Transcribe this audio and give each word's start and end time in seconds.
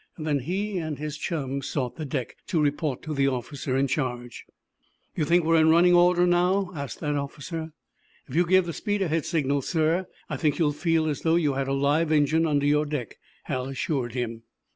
Then 0.17 0.39
he 0.39 0.79
and 0.79 0.97
his 0.97 1.15
chum 1.15 1.61
sought 1.61 1.95
the 1.95 2.05
deck, 2.05 2.35
to 2.47 2.59
report 2.59 3.03
to 3.03 3.13
the 3.13 3.27
officer 3.27 3.77
in 3.77 3.85
charge. 3.85 4.47
"You 5.15 5.25
think 5.25 5.45
we're 5.45 5.59
in 5.61 5.69
running 5.69 5.93
order, 5.93 6.25
now?" 6.25 6.71
asked 6.73 7.01
that 7.01 7.13
officer. 7.15 7.71
"If 8.27 8.33
you 8.33 8.43
give 8.47 8.65
the 8.65 8.73
speed 8.73 9.03
ahead 9.03 9.27
signal, 9.27 9.61
sir, 9.61 10.07
I 10.27 10.37
think 10.37 10.57
you'll 10.57 10.71
feel 10.71 11.05
as 11.07 11.21
though 11.21 11.35
you 11.35 11.53
had 11.53 11.67
a 11.67 11.73
live 11.73 12.11
engine 12.11 12.47
under 12.47 12.65
your 12.65 12.87
deck," 12.87 13.19
Hal 13.43 13.67
assured 13.67 14.13
him. 14.15 14.41